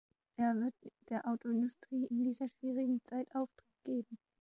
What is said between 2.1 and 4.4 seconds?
dieser schwierigen Zeit Auftrieb geben.